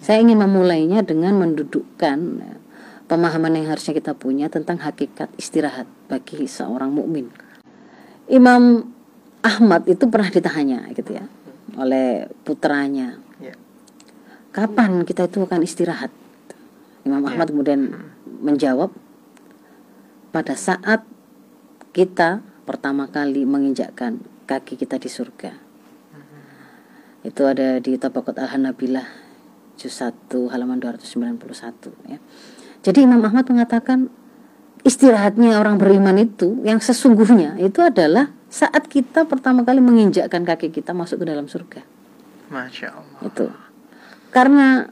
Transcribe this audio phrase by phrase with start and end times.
[0.00, 2.54] Saya ingin memulainya dengan mendudukkan ya,
[3.04, 7.28] pemahaman yang harusnya kita punya tentang hakikat istirahat bagi seorang mukmin.
[8.32, 8.88] Imam
[9.44, 11.24] Ahmad itu pernah ditanya gitu ya
[11.76, 13.20] oleh putranya.
[13.38, 13.54] Ya.
[14.50, 16.10] Kapan kita itu akan istirahat?
[17.06, 17.34] Imam Ya.
[17.34, 18.90] Ahmad kemudian menjawab
[20.30, 21.04] pada saat
[21.90, 25.52] kita pertama kali menginjakkan kaki kita di surga.
[27.20, 29.29] Itu ada di Tabaqat Al-Hanabilah
[29.80, 31.40] juz 1 halaman 291
[32.12, 32.20] ya.
[32.84, 34.12] Jadi Imam Ahmad mengatakan
[34.84, 40.92] istirahatnya orang beriman itu yang sesungguhnya itu adalah saat kita pertama kali menginjakkan kaki kita
[40.92, 41.80] masuk ke dalam surga.
[42.52, 43.20] Masya Allah.
[43.24, 43.46] Itu.
[44.28, 44.84] Karena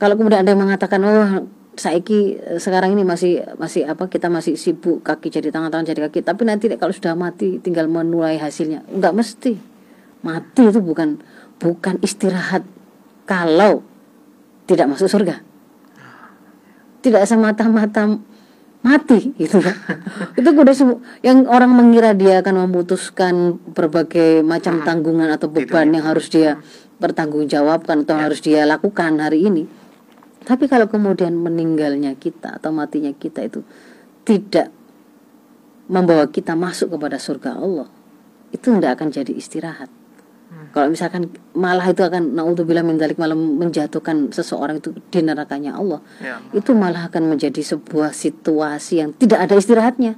[0.00, 1.44] kalau kemudian ada yang mengatakan oh
[1.78, 6.00] saiki eh, sekarang ini masih masih apa kita masih sibuk kaki jadi tangan tangan jadi
[6.10, 9.52] kaki tapi nanti kalau sudah mati tinggal menuai hasilnya enggak mesti
[10.26, 11.22] mati itu bukan
[11.62, 12.66] bukan istirahat
[13.26, 13.86] kalau
[14.68, 15.40] tidak masuk surga.
[17.00, 18.20] Tidak semata-mata
[18.78, 19.74] mati gitu ya
[20.38, 20.76] itu udah
[21.26, 26.62] yang orang mengira dia akan memutuskan berbagai macam tanggungan atau beban yang harus dia
[27.02, 29.66] pertanggungjawabkan atau harus dia lakukan hari ini.
[30.46, 33.66] Tapi kalau kemudian meninggalnya kita atau matinya kita itu
[34.22, 34.70] tidak
[35.88, 37.88] membawa kita masuk kepada surga Allah
[38.52, 39.90] itu tidak akan jadi istirahat
[40.78, 45.98] kalau misalkan malah itu akan naudzubillah min dzalik malah menjatuhkan seseorang itu di nerakanya Allah
[46.22, 46.38] Ya.
[46.54, 50.14] itu malah akan menjadi sebuah situasi yang tidak ada istirahatnya.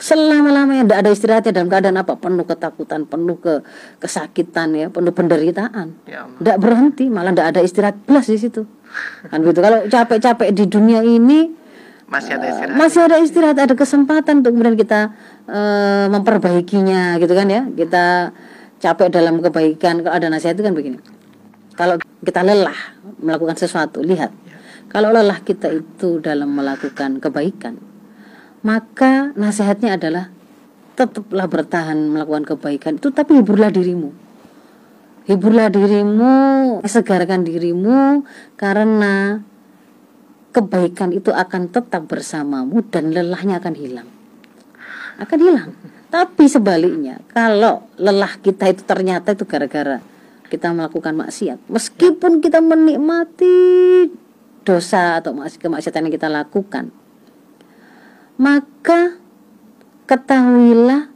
[0.00, 3.60] Selama-lamanya tidak ada istirahatnya dalam keadaan apa penuh ketakutan penuh ke
[3.98, 5.92] kesakitan ya penuh penderitaan.
[6.08, 8.64] Ya tidak berhenti malah tidak ada istirahat plus di situ.
[9.28, 11.52] Kan begitu kalau capek-capek di dunia ini
[12.06, 12.76] Masih ada eh, istirahat.
[12.78, 15.00] masih ada istirahat ada kesempatan untuk kemudian kita
[15.44, 17.62] eh, memperbaikinya gitu kan ya.
[17.68, 18.30] Kita
[18.86, 20.98] capek dalam kebaikan kalau ada nasihat itu kan begini.
[21.74, 24.30] Kalau kita lelah melakukan sesuatu lihat.
[24.86, 27.96] Kalau lelah kita itu dalam melakukan kebaikan
[28.66, 30.30] maka nasihatnya adalah
[30.98, 34.10] tetaplah bertahan melakukan kebaikan itu tapi hiburlah dirimu.
[35.26, 36.34] Hiburlah dirimu
[36.86, 39.42] segarkan dirimu karena
[40.54, 44.08] kebaikan itu akan tetap bersamamu dan lelahnya akan hilang.
[45.18, 45.70] Akan hilang
[46.06, 49.98] tapi sebaliknya kalau lelah kita itu ternyata itu gara-gara
[50.46, 53.54] kita melakukan maksiat meskipun kita menikmati
[54.62, 56.90] dosa atau maksi- kemaksiatan yang kita lakukan
[58.36, 59.16] maka
[60.04, 61.10] ketahuilah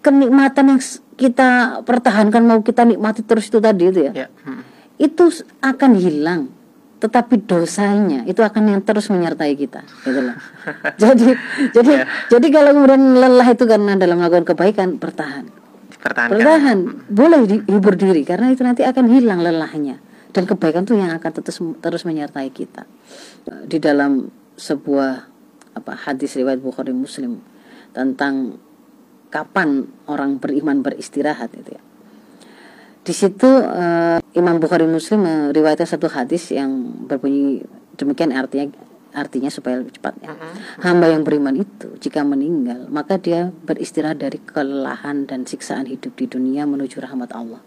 [0.00, 0.80] kenikmatan yang
[1.14, 1.48] kita
[1.82, 4.28] pertahankan mau kita nikmati terus itu tadi itu ya Ya.
[4.44, 4.62] Hmm.
[4.96, 5.24] itu
[5.60, 6.42] akan hilang
[7.04, 10.36] tetapi dosanya itu akan yang terus menyertai kita gitu loh.
[11.02, 11.36] jadi
[11.76, 12.04] jadi Ya.
[12.32, 15.52] jadi kalau kemudian lelah itu karena dalam melakukan kebaikan bertahan.
[16.00, 16.78] Bertahan
[17.12, 20.00] boleh dihibur diri karena itu nanti akan hilang lelahnya.
[20.32, 22.88] Dan kebaikan itu yang akan terus terus menyertai kita.
[23.68, 25.28] Di dalam sebuah
[25.76, 27.44] apa hadis riwayat Bukhari Muslim
[27.92, 28.56] tentang
[29.28, 31.82] kapan orang beriman beristirahat itu ya
[33.04, 37.60] di situ eh, Imam Bukhari Muslim meriwayatkan satu hadis yang berbunyi
[38.00, 38.72] demikian artinya
[39.14, 40.34] artinya supaya lebih cepat ya.
[40.82, 46.26] Hamba yang beriman itu jika meninggal maka dia beristirahat dari kelelahan dan siksaan hidup di
[46.26, 47.62] dunia menuju rahmat Allah.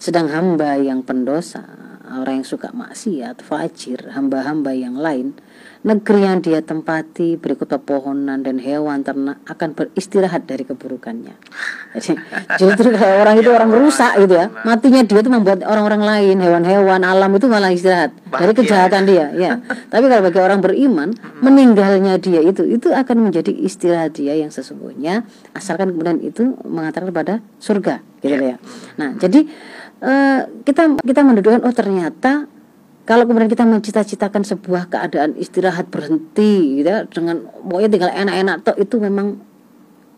[0.00, 1.62] Sedang hamba yang pendosa,
[2.20, 5.32] orang yang suka maksiat, fajir, hamba-hamba yang lain,
[5.82, 11.34] negeri yang dia tempati berikut pepohonan dan hewan ternak akan beristirahat dari keburukannya.
[11.96, 12.14] Jadi
[12.60, 17.00] justru kalau orang itu orang rusak gitu ya, matinya dia itu membuat orang-orang lain, hewan-hewan,
[17.02, 19.26] alam itu malah istirahat dari kejahatan dia.
[19.34, 19.50] Ya,
[19.92, 21.08] tapi kalau bagi orang beriman,
[21.42, 27.34] meninggalnya dia itu itu akan menjadi istirahat dia yang sesungguhnya, asalkan kemudian itu mengatakan kepada
[27.58, 28.56] surga, gitu ya.
[28.96, 29.50] Nah, jadi
[30.02, 32.50] eh, kita kita mendudukkan oh ternyata
[33.02, 38.96] kalau kemudian kita mencita-citakan sebuah keadaan istirahat berhenti gitu ya, dengan pokoknya tinggal enak-enak itu
[39.02, 39.42] memang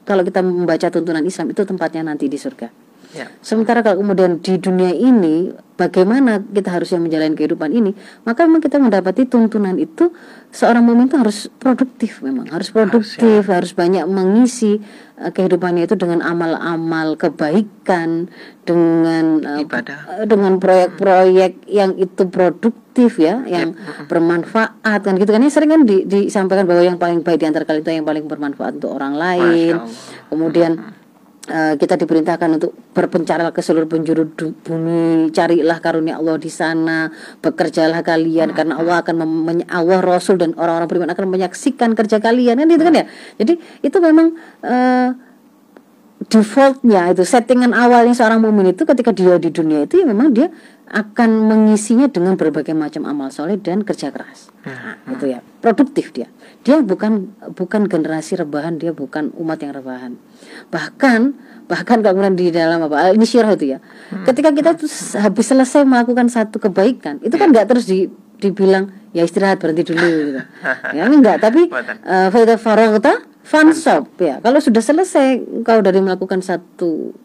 [0.05, 2.84] kalau kita membaca tuntunan Islam itu tempatnya nanti di surga.
[3.15, 3.31] Ya.
[3.41, 7.95] Sementara kalau kemudian di dunia ini bagaimana kita harusnya menjalani kehidupan ini,
[8.27, 10.11] maka memang kita mendapati tuntunan itu
[10.51, 14.79] seorang mukmin itu harus produktif memang, harus produktif, harus banyak mengisi
[15.19, 18.31] eh, kehidupannya itu dengan amal-amal kebaikan,
[18.63, 20.23] dengan eh, Ibadah.
[20.23, 23.75] eh, dengan proyek-proyek yang itu produktif ya, yang
[24.07, 25.43] bermanfaat kan gitu kan.
[25.43, 28.27] Ya sering kan di- disampaikan bahwa yang paling baik di antara kalian itu yang paling
[28.27, 29.83] bermanfaat untuk orang lain.
[30.31, 31.03] Kemudian
[31.51, 34.31] eh, kita diperintahkan untuk berpencar ke seluruh penjuru
[34.65, 37.11] bumi, carilah karunia Allah di sana,
[37.43, 42.61] bekerjalah kalian karena Allah akan mem- Allah Rasul dan orang-orang beriman akan menyaksikan kerja kalian.
[42.61, 43.05] Kan gitu kan ya.
[43.37, 45.34] Jadi itu memang eh,
[46.29, 50.49] defaultnya itu settingan awalnya seorang mukmin itu ketika dia di dunia itu ya memang dia
[50.85, 54.53] akan mengisinya dengan berbagai macam amal soleh dan kerja keras.
[54.69, 56.29] Nah, gitu ya produktif dia.
[56.65, 60.13] Dia bukan bukan generasi rebahan dia bukan umat yang rebahan.
[60.69, 61.21] Bahkan
[61.65, 63.79] bahkan kemudian di dalam apa ini syirah itu ya.
[64.29, 64.89] Ketika kita tuh
[65.19, 68.09] habis selesai melakukan satu kebaikan itu kan nggak terus di
[68.45, 70.41] dibilang ya istirahat berhenti dulu gitu.
[70.93, 74.45] Ya enggak tapi uh, faragta fansop ya.
[74.45, 77.17] Kalau sudah selesai kau dari melakukan satu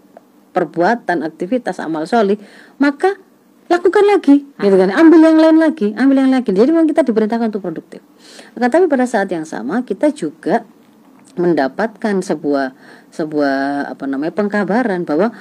[0.55, 2.39] perbuatan aktivitas amal solih
[2.79, 3.19] maka
[3.67, 4.89] lakukan lagi gitu kan.
[4.95, 6.55] Ambil yang lain lagi ambil yang lagi.
[6.55, 8.01] Jadi memang kita diperintahkan untuk produktif.
[8.55, 10.63] Nah, tapi pada saat yang sama kita juga
[11.39, 12.75] mendapatkan sebuah
[13.13, 15.31] sebuah apa namanya pengkabaran bahwa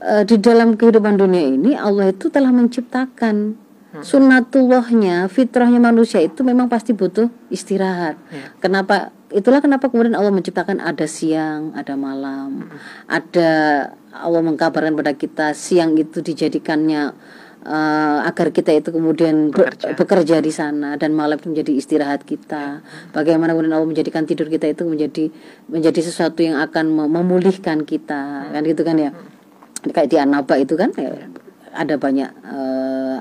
[0.00, 3.58] e, di dalam kehidupan dunia ini Allah itu telah menciptakan
[3.94, 4.02] hmm.
[4.02, 8.50] sunnatullahnya fitrahnya manusia itu memang pasti butuh istirahat ya.
[8.58, 12.78] kenapa itulah kenapa kemudian Allah menciptakan ada siang ada malam hmm.
[13.06, 13.50] ada
[14.10, 17.14] Allah mengkabarkan pada kita siang itu dijadikannya
[17.64, 19.96] uh, agar kita itu kemudian bekerja.
[19.96, 22.84] bekerja di sana dan malam itu menjadi istirahat kita.
[23.10, 25.32] Bagaimana kemudian Allah menjadikan tidur kita itu menjadi
[25.68, 29.10] menjadi sesuatu yang akan memulihkan kita, kan gitu kan ya.
[29.84, 31.12] Kayak di An-Naba itu kan ya,
[31.76, 32.73] ada banyak uh,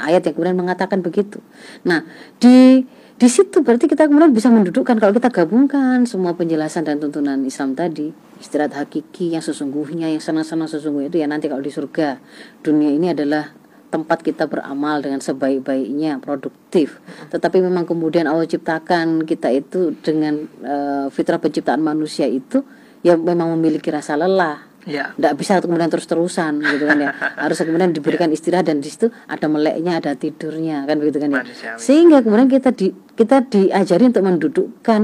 [0.08, 1.40] ayat yang kemudian mengatakan begitu.
[1.88, 2.04] Nah,
[2.38, 2.84] di
[3.14, 7.78] di situ berarti kita kemudian bisa mendudukkan kalau kita gabungkan semua penjelasan dan tuntunan Islam
[7.78, 8.12] tadi
[8.42, 12.20] istirahat hakiki yang sesungguhnya yang senang-senang sesungguhnya itu ya nanti kalau di surga.
[12.60, 13.54] Dunia ini adalah
[13.94, 16.98] tempat kita beramal dengan sebaik-baiknya produktif.
[17.30, 22.66] Tetapi memang kemudian Allah ciptakan kita itu dengan uh, fitrah penciptaan manusia itu
[23.06, 25.16] ya memang memiliki rasa lelah ya.
[25.16, 27.12] tidak bisa kemudian terus-terusan gitu kan ya.
[27.44, 31.44] Harus kemudian diberikan istirahat dan di situ ada meleknya ada tidurnya kan begitu kan ya.
[31.80, 35.02] Sehingga kemudian kita di kita diajari untuk mendudukkan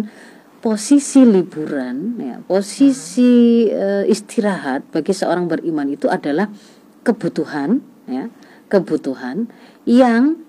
[0.59, 2.35] posisi liburan ya.
[2.43, 6.47] Posisi uh, istirahat bagi seorang beriman itu adalah
[7.03, 8.27] kebutuhan ya.
[8.69, 9.49] Kebutuhan
[9.89, 10.45] yang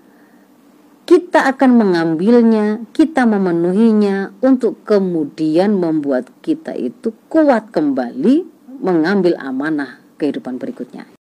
[1.10, 10.56] kita akan mengambilnya, kita memenuhinya untuk kemudian membuat kita itu kuat kembali mengambil amanah kehidupan
[10.56, 11.19] berikutnya.